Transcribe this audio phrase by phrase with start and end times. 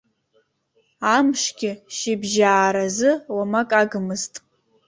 [1.15, 4.33] Амшгьы шьыбжьааразы уамак агмызт.